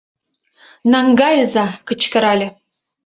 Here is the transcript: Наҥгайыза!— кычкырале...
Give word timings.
Наҥгайыза!— 0.91 1.65
кычкырале... 1.87 2.47